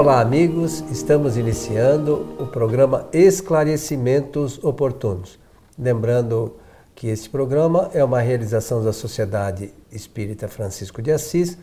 [0.00, 0.82] Olá, amigos.
[0.90, 5.38] Estamos iniciando o programa Esclarecimentos Oportunos.
[5.78, 6.56] Lembrando
[6.94, 11.58] que este programa é uma realização da Sociedade Espírita Francisco de Assis,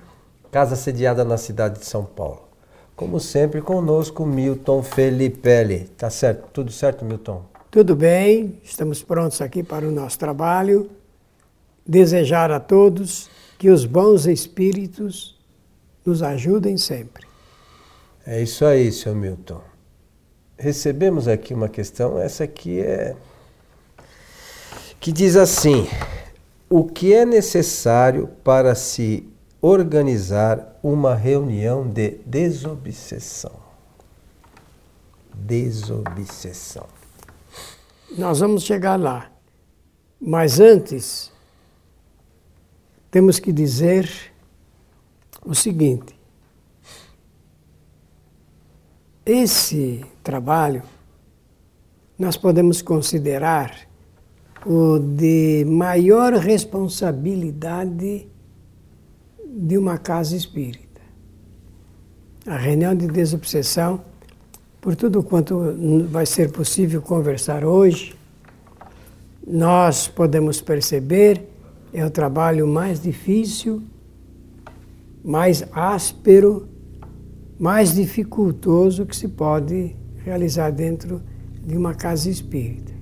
[0.52, 2.44] casa sediada na cidade de São Paulo.
[2.95, 5.90] Como sempre, conosco Milton Felipelli.
[5.98, 6.48] Tá certo?
[6.54, 7.44] Tudo certo, Milton?
[7.72, 10.91] Tudo bem, estamos prontos aqui para o nosso trabalho.
[11.84, 15.35] Desejar a todos que os bons espíritos
[16.05, 17.27] nos ajudem sempre.
[18.30, 19.62] É isso aí, senhor Milton.
[20.58, 23.16] Recebemos aqui uma questão, essa aqui é.
[25.00, 25.88] que diz assim:
[26.70, 29.26] O que é necessário para se
[29.62, 33.55] organizar uma reunião de desobsessão?
[35.34, 36.86] Desobsessão.
[38.17, 39.31] Nós vamos chegar lá.
[40.20, 41.31] Mas antes,
[43.09, 44.33] temos que dizer
[45.45, 46.17] o seguinte:
[49.28, 50.81] Esse trabalho
[52.17, 53.75] nós podemos considerar
[54.66, 58.25] o de maior responsabilidade
[59.45, 61.02] de uma casa espírita.
[62.45, 64.00] A reunião de desobsessão,
[64.80, 65.75] por tudo quanto
[66.09, 68.16] vai ser possível conversar hoje,
[69.45, 71.44] nós podemos perceber
[71.94, 73.83] é o trabalho mais difícil,
[75.22, 76.77] mais áspero
[77.59, 81.22] mais dificultoso que se pode realizar dentro
[81.66, 82.94] de uma casa espírita.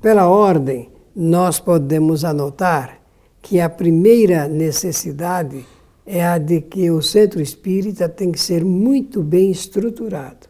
[0.00, 3.00] Pela ordem, nós podemos anotar
[3.40, 5.64] que a primeira necessidade
[6.06, 10.48] é a de que o centro espírita tem que ser muito bem estruturado.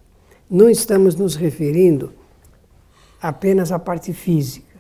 [0.51, 2.13] Não estamos nos referindo
[3.21, 4.79] apenas à parte física,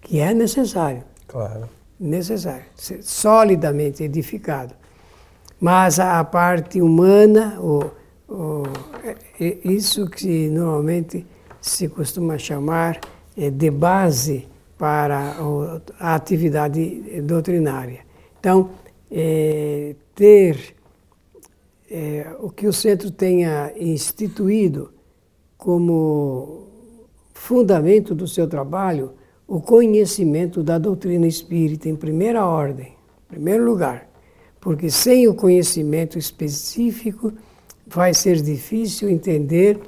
[0.00, 1.04] que é necessário.
[1.26, 1.68] Claro.
[1.98, 4.74] Necessário, ser solidamente edificado.
[5.60, 7.90] Mas a parte humana, o,
[8.30, 8.62] oh,
[9.64, 11.26] isso que normalmente
[11.60, 13.00] se costuma chamar
[13.36, 14.46] é, de base
[14.78, 15.36] para
[15.98, 18.00] a atividade doutrinária.
[18.38, 18.70] Então,
[19.10, 20.74] é, ter
[21.90, 24.92] é, o que o centro tenha instituído
[25.58, 26.68] como
[27.34, 29.12] fundamento do seu trabalho,
[29.46, 32.94] o conhecimento da doutrina espírita em primeira ordem,
[33.26, 34.08] em primeiro lugar,
[34.60, 37.32] porque sem o conhecimento específico
[37.92, 39.80] vai ser difícil entender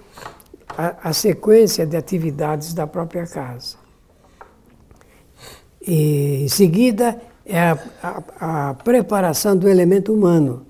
[0.77, 3.77] a, a sequência de atividades da própria casa.
[5.87, 10.67] E, em seguida, é a, a, a preparação do elemento humano.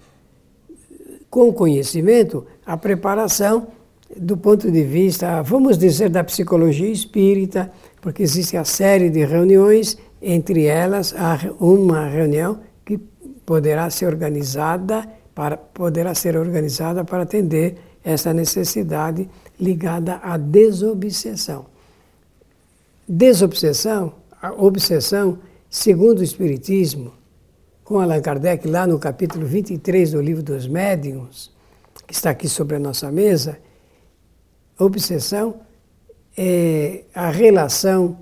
[1.31, 3.69] Com conhecimento, a preparação
[4.15, 9.97] do ponto de vista, vamos dizer, da psicologia espírita, porque existe a série de reuniões,
[10.21, 11.15] entre elas
[11.59, 12.99] uma reunião que
[13.47, 19.29] poderá ser organizada para, poderá ser organizada para atender essa necessidade
[19.61, 21.67] ligada à desobsessão.
[23.09, 25.39] Desobsessão, a obsessão,
[25.71, 27.13] segundo o Espiritismo,
[27.85, 31.51] com Allan Kardec, lá no capítulo 23 do Livro dos Médiuns,
[32.07, 33.59] que está aqui sobre a nossa mesa,
[34.79, 35.61] obsessão
[36.37, 38.19] é a relação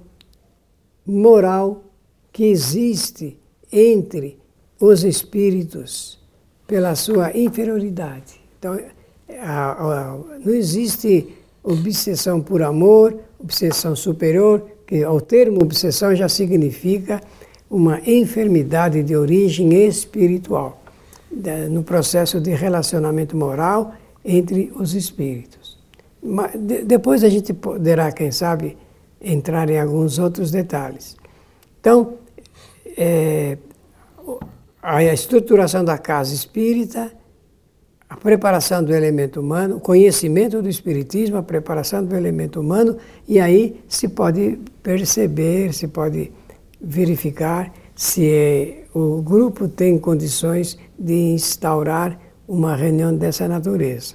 [1.06, 1.84] moral
[2.32, 3.38] que existe
[3.72, 4.38] entre
[4.78, 6.19] os espíritos
[6.70, 8.40] pela sua inferioridade.
[8.56, 8.78] Então,
[9.42, 17.20] a, a, não existe obsessão por amor, obsessão superior, que o termo obsessão já significa
[17.68, 20.80] uma enfermidade de origem espiritual,
[21.68, 23.92] no processo de relacionamento moral
[24.24, 25.76] entre os espíritos.
[26.22, 28.76] Mas, de, depois a gente poderá, quem sabe,
[29.20, 31.16] entrar em alguns outros detalhes.
[31.80, 32.14] Então,
[32.96, 33.58] é,
[34.82, 37.12] a estruturação da casa espírita,
[38.08, 42.96] a preparação do elemento humano, o conhecimento do espiritismo, a preparação do elemento humano,
[43.28, 46.32] e aí se pode perceber, se pode
[46.80, 52.18] verificar se é, o grupo tem condições de instaurar
[52.48, 54.14] uma reunião dessa natureza.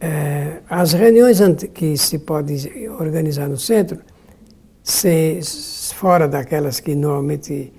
[0.00, 1.38] É, as reuniões
[1.72, 2.68] que se pode
[2.98, 4.00] organizar no centro,
[4.82, 5.40] se,
[5.94, 7.72] fora daquelas que normalmente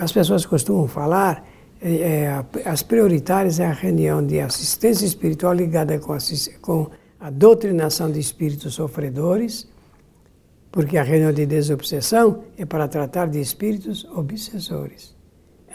[0.00, 1.46] as pessoas costumam falar,
[1.82, 6.16] é, as prioritárias é a reunião de assistência espiritual ligada com,
[6.62, 9.68] com a doutrinação de espíritos sofredores,
[10.72, 15.14] porque a reunião de desobsessão é para tratar de espíritos obsessores.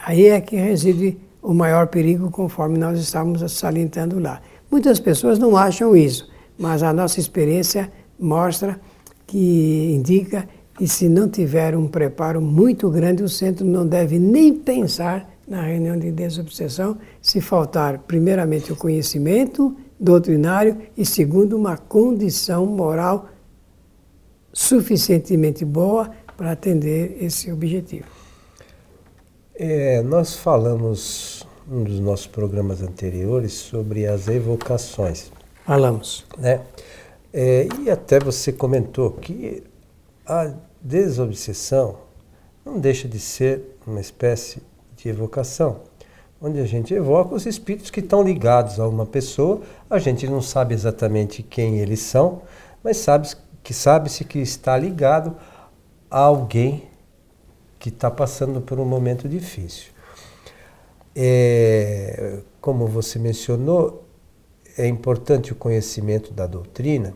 [0.04, 4.42] Aí é que reside o maior perigo, conforme nós estávamos salientando lá.
[4.68, 8.80] Muitas pessoas não acham isso, mas a nossa experiência mostra
[9.24, 10.48] que indica
[10.80, 15.62] e se não tiver um preparo muito grande, o centro não deve nem pensar na
[15.62, 23.28] reunião de desobsessão, se faltar, primeiramente, o conhecimento doutrinário e segundo uma condição moral
[24.52, 28.06] suficientemente boa para atender esse objetivo.
[29.54, 35.30] É, nós falamos um dos nossos programas anteriores sobre as evocações.
[35.64, 36.26] Falamos.
[36.36, 36.60] Né?
[37.32, 39.62] É, e até você comentou que
[40.26, 40.52] a
[40.86, 41.98] desobsessão
[42.64, 44.62] não deixa de ser uma espécie
[44.96, 45.80] de evocação,
[46.40, 50.40] onde a gente evoca os espíritos que estão ligados a uma pessoa, a gente não
[50.40, 52.42] sabe exatamente quem eles são,
[52.84, 53.28] mas sabe
[53.64, 55.36] que sabe-se que está ligado
[56.08, 56.84] a alguém
[57.80, 59.90] que está passando por um momento difícil.
[61.16, 64.04] É, como você mencionou,
[64.78, 67.12] é importante o conhecimento da doutrina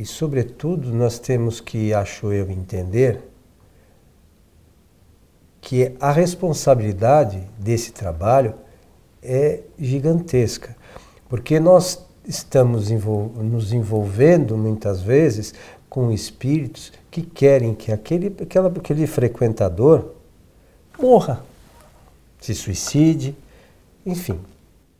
[0.00, 3.20] e, sobretudo, nós temos que, acho eu, entender
[5.60, 8.54] que a responsabilidade desse trabalho
[9.22, 10.74] é gigantesca,
[11.28, 15.52] porque nós estamos nos envolvendo muitas vezes
[15.86, 20.14] com espíritos que querem que aquele, aquela, aquele frequentador
[20.98, 21.44] morra,
[22.40, 23.36] se suicide,
[24.06, 24.40] enfim,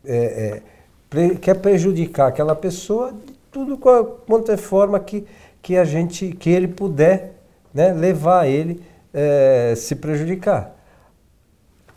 [0.04, 0.62] é,
[1.08, 3.14] é, quer prejudicar aquela pessoa
[3.50, 5.26] tudo quanto é forma que,
[5.60, 7.34] que a gente, que ele puder
[7.72, 8.82] né, levar ele
[9.12, 10.76] é, se prejudicar.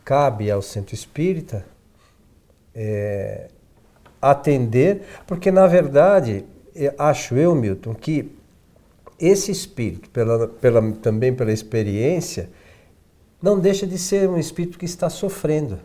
[0.03, 1.65] Cabe ao centro espírita
[2.73, 3.47] é,
[4.21, 6.45] atender, porque na verdade,
[6.97, 8.31] acho eu, Milton, que
[9.19, 12.49] esse espírito, pela, pela, também pela experiência,
[13.41, 15.79] não deixa de ser um espírito que está sofrendo.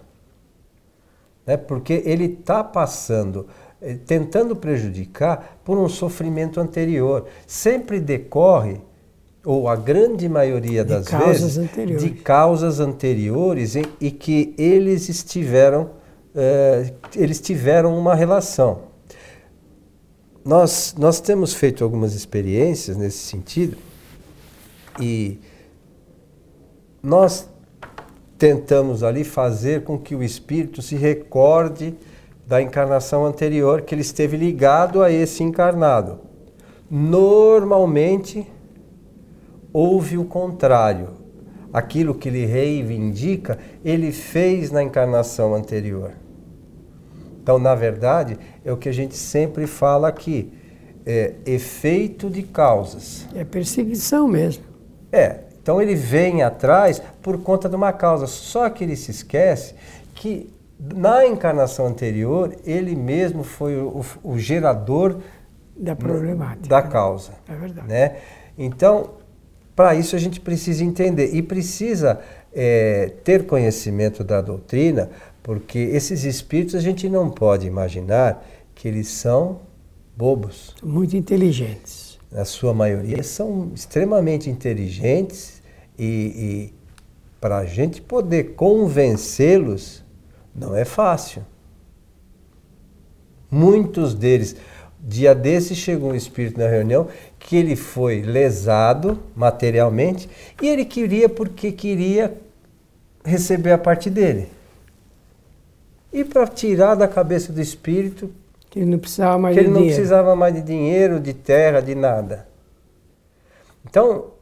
[1.46, 1.56] Né?
[1.56, 3.48] Porque ele está passando,
[4.06, 7.26] tentando prejudicar por um sofrimento anterior.
[7.46, 8.80] Sempre decorre
[9.44, 12.02] ou a grande maioria das de vezes, anteriores.
[12.02, 15.90] de causas anteriores em, e que eles estiveram,
[16.34, 18.88] eh, eles tiveram uma relação.
[20.44, 23.76] Nós, nós temos feito algumas experiências nesse sentido
[25.00, 25.38] e
[27.02, 27.48] nós
[28.36, 31.94] tentamos ali fazer com que o espírito se recorde
[32.48, 36.20] da encarnação anterior, que ele esteve ligado a esse encarnado.
[36.90, 38.50] Normalmente,
[39.70, 41.10] houve o contrário.
[41.70, 46.12] Aquilo que ele reivindica, ele fez na encarnação anterior.
[47.42, 50.50] Então, na verdade, é o que a gente sempre fala aqui:
[51.04, 53.26] é efeito de causas.
[53.34, 54.64] É perseguição mesmo.
[55.12, 55.40] É.
[55.60, 58.26] Então, ele vem atrás por conta de uma causa.
[58.26, 59.74] Só que ele se esquece
[60.14, 65.18] que na encarnação anterior, ele mesmo foi o, o gerador
[65.76, 66.68] da problemática.
[66.68, 67.32] Da causa.
[67.48, 67.88] É verdade.
[67.88, 68.16] Né?
[68.56, 69.10] Então,
[69.74, 72.20] para isso a gente precisa entender e precisa
[72.52, 75.10] é, ter conhecimento da doutrina,
[75.42, 78.44] porque esses espíritos a gente não pode imaginar
[78.74, 79.60] que eles são
[80.16, 80.74] bobos.
[80.82, 82.18] Muito inteligentes.
[82.30, 85.62] Na sua maioria são extremamente inteligentes
[85.98, 86.74] e, e
[87.40, 90.04] para a gente poder convencê-los
[90.54, 91.44] não é fácil.
[93.50, 94.56] Muitos deles
[95.00, 97.08] Dia desse chegou um espírito na reunião
[97.38, 100.28] que ele foi lesado materialmente
[100.60, 102.36] e ele queria porque queria
[103.24, 104.48] receber a parte dele.
[106.12, 108.30] E para tirar da cabeça do espírito
[108.68, 109.96] que ele não precisava mais que de ele não dinheiro.
[109.96, 112.48] precisava mais de dinheiro, de terra, de nada.
[113.88, 114.32] Então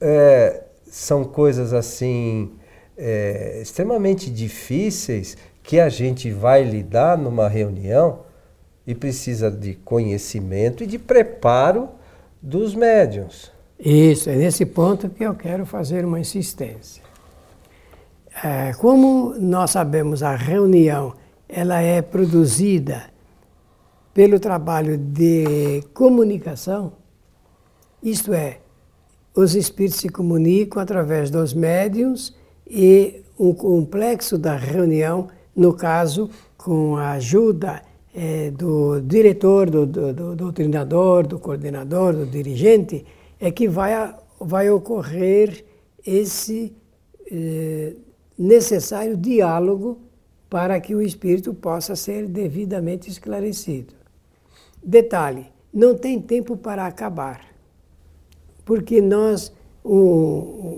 [0.00, 2.50] é, são coisas assim
[2.96, 8.20] é, extremamente difíceis que a gente vai lidar numa reunião
[8.86, 11.88] e precisa de conhecimento e de preparo
[12.40, 13.52] dos médiums.
[13.78, 17.02] Isso, é nesse ponto que eu quero fazer uma insistência.
[18.42, 21.14] É, como nós sabemos, a reunião
[21.48, 23.04] ela é produzida
[24.14, 26.92] pelo trabalho de comunicação,
[28.02, 28.58] isto é,
[29.34, 32.34] os espíritos se comunicam através dos médiums
[32.66, 37.82] e o complexo da reunião, no caso, com a ajuda
[38.14, 43.04] é, do diretor, do, do, do doutrinador, do coordenador, do dirigente,
[43.40, 45.64] é que vai, vai ocorrer
[46.06, 46.72] esse
[47.30, 47.94] é,
[48.38, 49.98] necessário diálogo
[50.48, 53.94] para que o espírito possa ser devidamente esclarecido.
[54.84, 57.40] Detalhe: não tem tempo para acabar,
[58.64, 59.52] porque nós
[59.84, 60.71] o,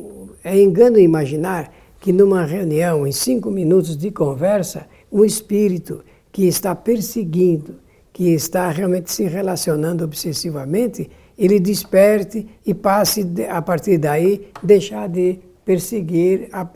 [0.44, 6.74] é engano imaginar que numa reunião, em cinco minutos de conversa, um espírito que está
[6.74, 7.76] perseguindo,
[8.12, 15.38] que está realmente se relacionando obsessivamente, ele desperte e passe a partir daí deixar de
[15.64, 16.68] perseguir a,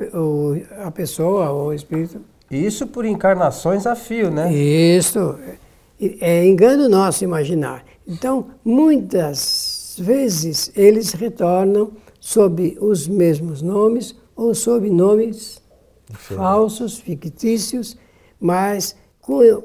[0.86, 2.20] a pessoa ou o espírito.
[2.50, 4.52] Isso por encarnações a fio, né?
[4.52, 5.38] Isso.
[6.20, 7.84] É engano nosso imaginar.
[8.06, 11.90] Então, muitas vezes eles retornam
[12.28, 15.62] sob os mesmos nomes ou sob nomes
[16.06, 16.38] Diferente.
[16.38, 17.96] falsos, fictícios,
[18.38, 18.94] mas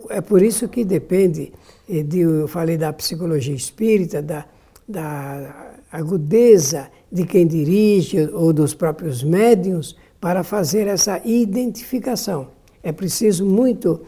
[0.09, 1.51] é por isso que depende,
[1.89, 4.45] eh, de, eu falei da psicologia espírita, da,
[4.87, 12.47] da agudeza de quem dirige ou dos próprios médiums para fazer essa identificação.
[12.81, 13.99] É preciso muito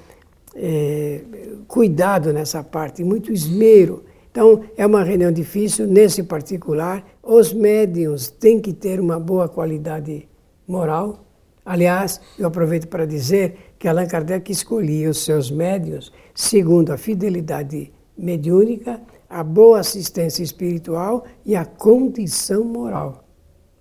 [0.56, 1.22] é,
[1.68, 4.06] cuidado nessa parte, muito esmero.
[4.32, 7.06] Então, é uma reunião difícil, nesse particular.
[7.28, 10.30] Os médiums têm que ter uma boa qualidade
[10.68, 11.26] moral.
[11.66, 17.92] Aliás, eu aproveito para dizer que Allan Kardec escolhia os seus médios segundo a fidelidade
[18.16, 23.24] mediúnica, a boa assistência espiritual e a condição moral.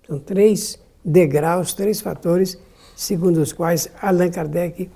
[0.07, 2.57] São três degraus, três fatores
[2.95, 4.89] segundo os quais Allan Kardec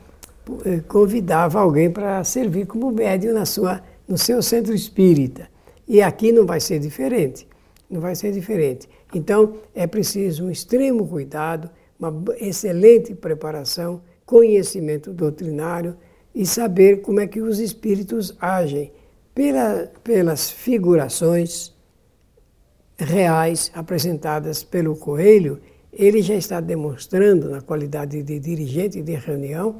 [0.65, 5.48] eh, convidava alguém para servir como médium na sua, no seu centro espírita.
[5.88, 7.48] E aqui não vai ser diferente.
[7.89, 8.88] Não vai ser diferente.
[9.13, 11.69] Então, é preciso um extremo cuidado,
[12.00, 15.98] uma excelente preparação conhecimento doutrinário
[16.36, 18.91] e saber como é que os espíritos agem
[19.34, 21.74] pela, pelas figurações
[22.96, 25.60] reais apresentadas pelo Coelho,
[25.91, 29.77] ele já está demonstrando, na qualidade de dirigente de reunião,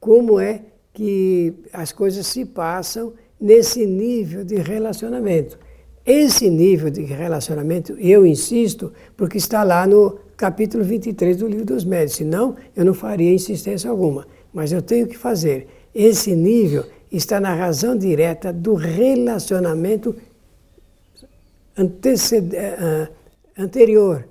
[0.00, 5.58] como é que as coisas se passam nesse nível de relacionamento.
[6.04, 11.84] Esse nível de relacionamento, eu insisto, porque está lá no capítulo 23 do Livro dos
[11.84, 14.26] Médios, senão eu não faria insistência alguma.
[14.52, 15.68] Mas eu tenho que fazer.
[15.94, 20.16] Esse nível está na razão direta do relacionamento
[21.76, 23.08] eh,
[23.56, 24.26] anterior,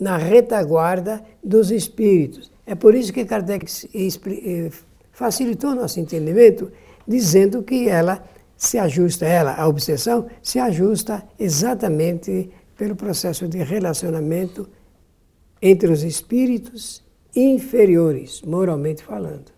[0.00, 2.50] na retaguarda dos espíritos.
[2.66, 4.70] É por isso que Kardec eh,
[5.12, 6.72] facilitou nosso entendimento,
[7.06, 8.24] dizendo que ela
[8.62, 14.68] se ajusta, ela, a obsessão, se ajusta exatamente pelo processo de relacionamento
[15.60, 17.02] entre os espíritos
[17.34, 19.50] inferiores, moralmente falando.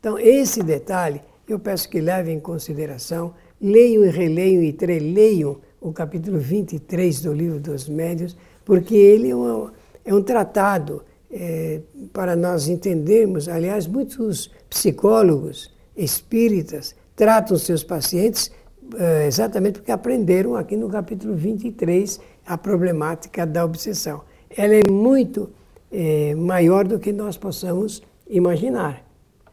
[0.00, 5.92] Então, esse detalhe eu peço que levem em consideração, leiam e releiam e treleiam o
[5.92, 9.70] capítulo 23 do Livro dos Médios, porque ele é um,
[10.04, 13.48] é um tratado é, para nós entendermos.
[13.48, 18.50] Aliás, muitos psicólogos espíritas tratam seus pacientes
[18.96, 24.22] é, exatamente porque aprenderam aqui no capítulo 23 a problemática da obsessão
[24.56, 25.50] ela é muito
[25.90, 29.04] é, maior do que nós possamos imaginar.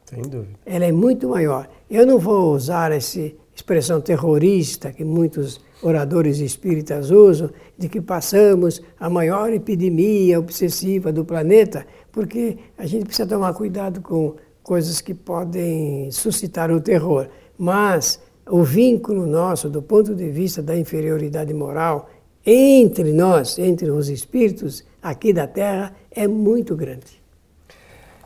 [0.05, 0.59] Sem dúvida.
[0.65, 1.69] Ela é muito maior.
[1.89, 8.81] Eu não vou usar essa expressão terrorista que muitos oradores espíritas usam, de que passamos
[8.99, 15.13] a maior epidemia obsessiva do planeta, porque a gente precisa tomar cuidado com coisas que
[15.13, 17.27] podem suscitar o terror.
[17.61, 22.09] Mas o vínculo nosso, do ponto de vista da inferioridade moral,
[22.43, 27.21] entre nós, entre os espíritos aqui da Terra, é muito grande.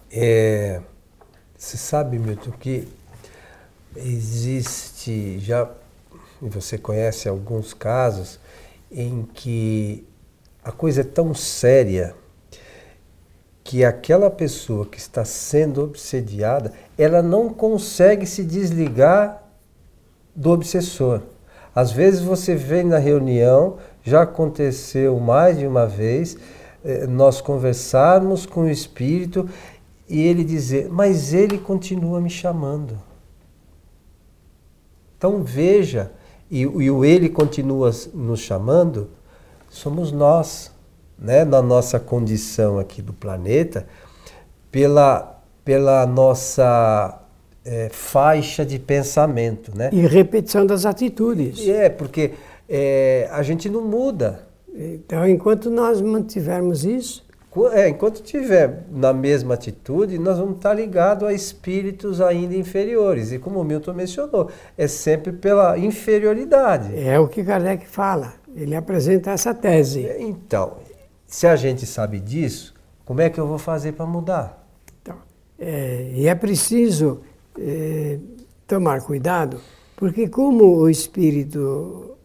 [0.09, 0.79] É,
[1.57, 2.87] você sabe, Milton, que
[3.93, 5.69] existe já,
[6.41, 8.39] você conhece alguns casos,
[8.89, 10.07] em que
[10.63, 12.15] a coisa é tão séria
[13.65, 19.43] que aquela pessoa que está sendo obsediada, ela não consegue se desligar
[20.35, 21.21] do obsessor.
[21.73, 26.37] Às vezes você vem na reunião, já aconteceu mais de uma vez,
[26.83, 29.49] eh, nós conversarmos com o Espírito
[30.07, 32.97] e ele dizer, mas ele continua me chamando.
[35.17, 36.11] Então veja,
[36.49, 39.09] e, e o ele continua nos chamando,
[39.69, 40.71] somos nós,
[41.17, 43.87] né, na nossa condição aqui do planeta,
[44.71, 45.34] pela,
[45.65, 47.19] pela nossa
[47.65, 49.75] é, faixa de pensamento.
[49.75, 49.89] Né?
[49.91, 51.67] E repetição das atitudes.
[51.67, 52.33] É, porque
[52.69, 54.47] é, a gente não muda.
[54.73, 57.25] Então, enquanto nós mantivermos isso.
[57.71, 63.31] É, enquanto tiver na mesma atitude, nós vamos estar ligados a espíritos ainda inferiores.
[63.31, 66.93] E como o Milton mencionou, é sempre pela inferioridade.
[66.99, 68.33] É o que Kardec fala.
[68.53, 70.05] Ele apresenta essa tese.
[70.19, 70.73] Então,
[71.25, 72.73] se a gente sabe disso,
[73.05, 74.64] como é que eu vou fazer para mudar?
[75.59, 77.21] É, e é preciso
[77.57, 78.19] é,
[78.67, 79.59] tomar cuidado,
[79.95, 82.15] porque como o espírito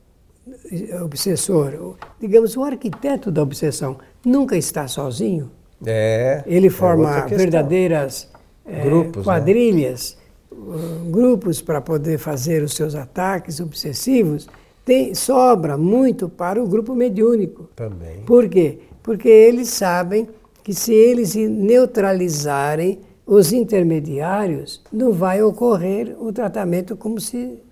[1.02, 5.50] obsessor, digamos, o arquiteto da obsessão nunca está sozinho.
[5.84, 6.42] É.
[6.46, 8.28] Ele é forma é verdadeiras
[8.66, 9.24] é, grupos, né?
[9.24, 10.16] quadrilhas,
[10.50, 11.10] né?
[11.10, 14.48] grupos para poder fazer os seus ataques obsessivos.
[14.84, 17.68] Tem, sobra muito para o grupo mediúnico.
[17.76, 18.20] Também.
[18.26, 18.80] Por quê?
[19.02, 20.28] Porque eles sabem
[20.62, 27.62] que se eles neutralizarem os intermediários, não vai ocorrer o tratamento como, se,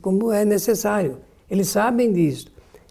[0.00, 1.16] como é necessário.
[1.50, 2.46] Eles sabem disso.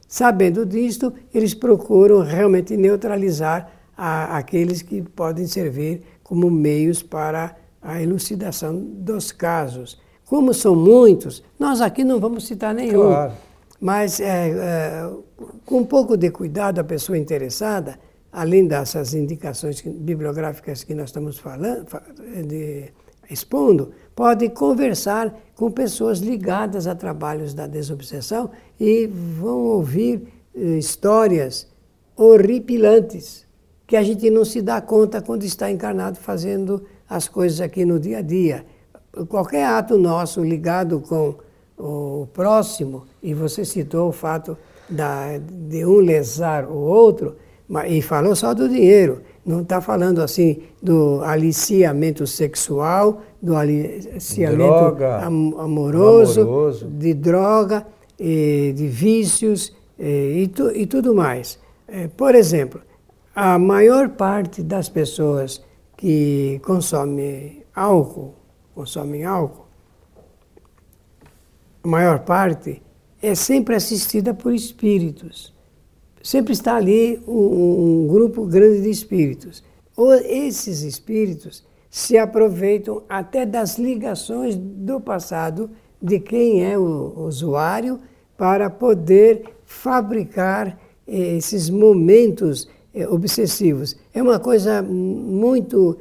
[0.06, 8.02] Sabendo disto, eles procuram realmente neutralizar a, aqueles que podem servir como meios para a
[8.02, 9.98] elucidação dos casos.
[10.26, 13.02] Como são muitos, nós aqui não vamos citar nenhum.
[13.02, 13.34] Claro.
[13.80, 15.10] Mas é, é,
[15.66, 17.98] com um pouco de cuidado, a pessoa interessada,
[18.34, 21.86] além dessas indicações bibliográficas que nós estamos falando,
[22.48, 22.92] de,
[23.30, 28.50] expondo, pode conversar com pessoas ligadas a trabalhos da desobsessão
[28.80, 30.24] e vão ouvir
[30.56, 31.68] eh, histórias
[32.18, 33.46] horripilantes
[33.86, 38.00] que a gente não se dá conta quando está encarnado fazendo as coisas aqui no
[38.00, 38.66] dia a dia.
[39.30, 41.36] Qualquer ato nosso ligado com
[41.78, 44.58] o próximo, e você citou o fato
[44.90, 47.36] da, de um lesar o outro,
[47.88, 55.18] e falou só do dinheiro, não está falando assim do aliciamento sexual, do aliciamento droga,
[55.26, 57.86] amoroso, amoroso, de droga,
[58.18, 61.60] de vícios e, tu, e tudo mais.
[61.88, 62.82] É, por exemplo,
[63.36, 65.64] a maior parte das pessoas
[65.98, 68.36] que consomem álcool,
[68.74, 69.68] consomem álcool,
[71.84, 72.82] a maior parte
[73.22, 75.53] é sempre assistida por espíritos.
[76.24, 79.62] Sempre está ali um, um grupo grande de espíritos.
[79.96, 85.70] Ou esses espíritos se aproveitam até das ligações do passado
[86.02, 88.00] de quem é o usuário
[88.38, 93.98] para poder fabricar esses momentos é, obsessivos.
[94.14, 95.98] É uma coisa muito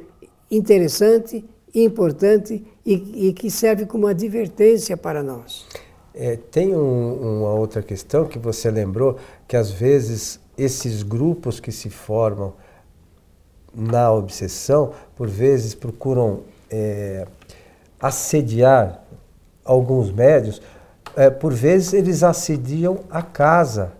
[0.49, 1.43] interessante,
[1.75, 5.65] importante e, e que serve como advertência para nós.
[6.15, 9.17] É, tem um, uma outra questão que você lembrou,
[9.47, 12.53] que às vezes esses grupos que se formam
[13.73, 17.25] na obsessão, por vezes procuram é,
[17.99, 19.03] assediar
[19.65, 20.61] alguns médios,
[21.15, 23.93] é, por vezes eles assediam a casa,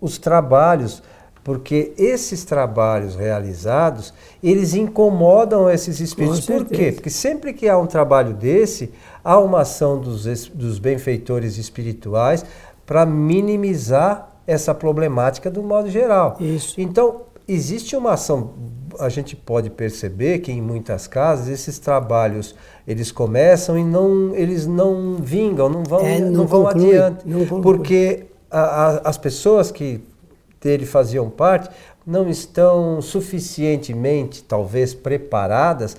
[0.00, 1.02] os trabalhos
[1.46, 6.44] porque esses trabalhos realizados, eles incomodam esses espíritos.
[6.44, 6.90] Por quê?
[6.90, 8.90] Porque sempre que há um trabalho desse,
[9.22, 12.44] há uma ação dos, dos benfeitores espirituais
[12.84, 16.36] para minimizar essa problemática do modo geral.
[16.40, 16.80] Isso.
[16.80, 18.50] Então, existe uma ação,
[18.98, 22.56] a gente pode perceber que em muitas casas esses trabalhos
[22.88, 27.18] eles começam e não, eles não vingam, não vão, é, não, não vão adiante.
[27.24, 30.02] Não porque a, a, as pessoas que
[30.66, 31.70] dele faziam parte
[32.06, 35.96] não estão suficientemente, talvez, preparadas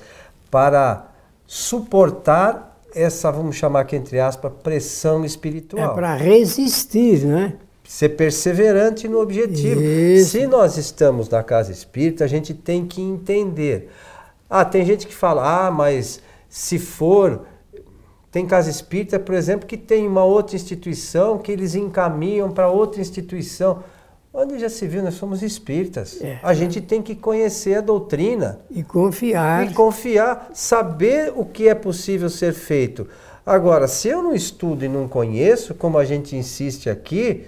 [0.50, 1.12] para
[1.46, 5.92] suportar essa, vamos chamar aqui entre aspas, pressão espiritual.
[5.92, 7.56] É para resistir, né?
[7.84, 9.82] Ser perseverante no objetivo.
[9.82, 10.32] Isso.
[10.32, 13.90] Se nós estamos na casa espírita, a gente tem que entender.
[14.50, 17.46] Ah, tem gente que fala, ah, mas se for.
[18.30, 23.02] Tem casa espírita, por exemplo, que tem uma outra instituição que eles encaminham para outra
[23.02, 23.84] instituição.
[24.40, 26.22] Onde já se viu, nós somos espíritas.
[26.22, 26.38] É.
[26.44, 28.60] A gente tem que conhecer a doutrina.
[28.70, 29.66] E confiar.
[29.66, 33.08] E confiar, saber o que é possível ser feito.
[33.44, 37.46] Agora, se eu não estudo e não conheço, como a gente insiste aqui.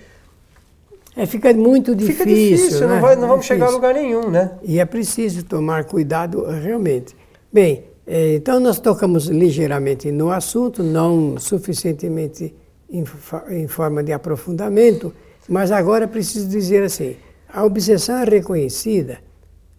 [1.16, 2.26] É, fica muito difícil.
[2.26, 2.96] Fica difícil, né?
[2.96, 4.54] não, vai, não vamos chegar a lugar nenhum, né?
[4.64, 7.16] E é preciso tomar cuidado realmente.
[7.54, 12.52] Bem, é, então nós tocamos ligeiramente no assunto, não suficientemente
[12.90, 13.04] em,
[13.52, 15.14] em forma de aprofundamento.
[15.50, 17.16] Mas agora preciso dizer assim:
[17.52, 19.20] a obsessão é reconhecida,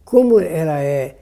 [0.04, 1.16] como ela é,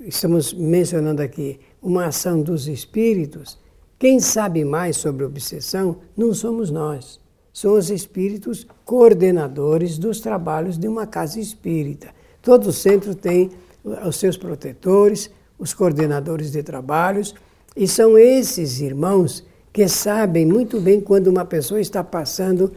[0.00, 3.58] estamos mencionando aqui, uma ação dos espíritos,
[3.98, 7.20] quem sabe mais sobre obsessão não somos nós.
[7.52, 12.08] São os espíritos coordenadores dos trabalhos de uma casa espírita.
[12.42, 13.50] Todo centro tem
[13.84, 17.34] os seus protetores, os coordenadores de trabalhos,
[17.76, 22.72] e são esses irmãos que sabem muito bem quando uma pessoa está passando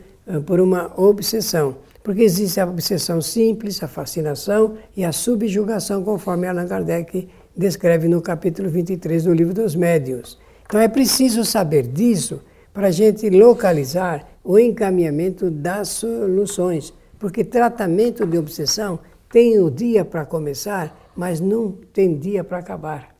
[0.45, 1.77] por uma obsessão.
[2.03, 8.21] Porque existe a obsessão simples, a fascinação e a subjugação, conforme Allan Kardec descreve no
[8.21, 10.37] capítulo 23 do Livro dos Médiuns.
[10.65, 12.41] Então é preciso saber disso
[12.73, 16.93] para a gente localizar o encaminhamento das soluções.
[17.19, 23.15] Porque tratamento de obsessão tem o dia para começar, mas não tem dia para acabar.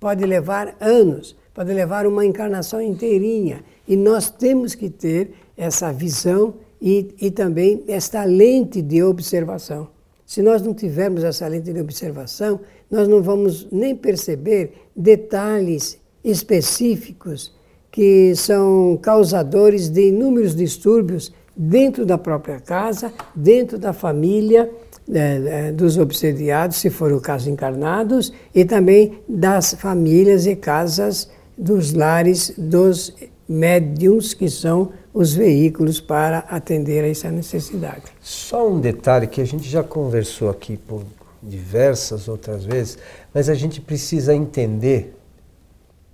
[0.00, 3.62] Pode levar anos, pode levar uma encarnação inteirinha.
[3.86, 9.88] E nós temos que ter essa visão e, e também esta lente de observação.
[10.26, 17.54] Se nós não tivermos essa lente de observação, nós não vamos nem perceber detalhes específicos
[17.90, 24.70] que são causadores de inúmeros distúrbios dentro da própria casa, dentro da família,
[25.08, 31.30] é, é, dos obsediados, se for o caso encarnados, e também das famílias e casas
[31.56, 33.14] dos lares dos
[33.48, 38.04] médiums, que são os veículos para atender a essa necessidade.
[38.20, 41.04] Só um detalhe que a gente já conversou aqui por
[41.42, 42.98] diversas outras vezes,
[43.32, 45.16] mas a gente precisa entender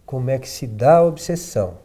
[0.05, 1.79] como é que se dá a obsessão,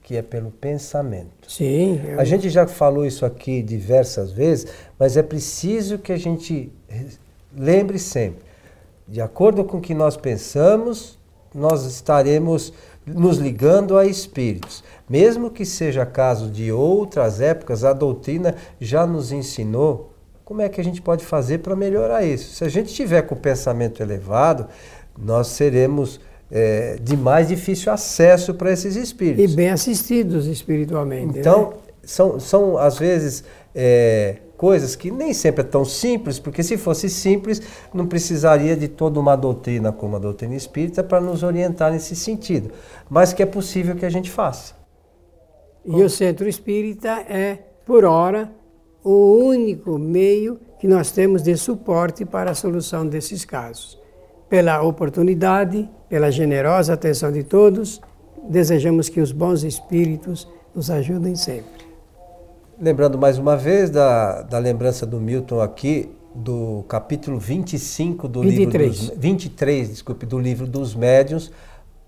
[0.00, 1.50] que é pelo pensamento.
[1.50, 2.00] Sim.
[2.04, 2.20] Eu...
[2.20, 6.72] A gente já falou isso aqui diversas vezes, mas é preciso que a gente
[7.54, 8.44] lembre sempre.
[9.08, 11.18] De acordo com o que nós pensamos,
[11.54, 12.72] nós estaremos
[13.06, 14.82] nos ligando a espíritos.
[15.08, 20.12] Mesmo que seja caso de outras épocas, a doutrina já nos ensinou
[20.44, 22.54] como é que a gente pode fazer para melhorar isso.
[22.54, 24.66] Se a gente tiver com o pensamento elevado,
[25.18, 29.52] nós seremos é, de mais difícil acesso para esses espíritos.
[29.52, 31.38] E bem assistidos espiritualmente.
[31.38, 31.76] Então, né?
[32.04, 37.08] são, são às vezes é, coisas que nem sempre é tão simples, porque se fosse
[37.08, 37.60] simples,
[37.92, 42.70] não precisaria de toda uma doutrina como a doutrina espírita para nos orientar nesse sentido,
[43.08, 44.74] mas que é possível que a gente faça.
[45.84, 48.50] E o centro espírita é, por hora,
[49.04, 53.96] o único meio que nós temos de suporte para a solução desses casos.
[54.48, 58.00] Pela oportunidade, pela generosa atenção de todos,
[58.48, 61.75] desejamos que os bons espíritos nos ajudem sempre.
[62.78, 69.00] Lembrando mais uma vez da, da lembrança do Milton aqui, do capítulo 25 do 23.
[69.00, 71.50] livro dos, 23, desculpe, do livro dos médiuns,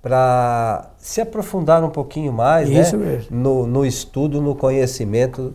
[0.02, 2.82] para se aprofundar um pouquinho mais né.
[3.30, 5.54] No, no estudo, no conhecimento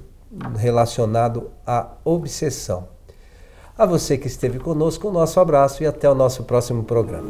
[0.58, 2.88] relacionado à obsessão.
[3.78, 7.30] A você que esteve conosco, o nosso abraço e até o nosso próximo programa.